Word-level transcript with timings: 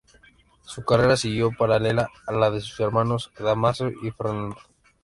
Su 0.63 0.83
carrera 0.83 1.15
siguió 1.15 1.51
paralela 1.55 2.09
a 2.25 2.31
la 2.33 2.49
de 2.49 2.59
sus 2.59 2.79
hermanos 2.79 3.31
Dámaso 3.37 3.91
y 4.01 4.09
Fernando. 4.09 4.57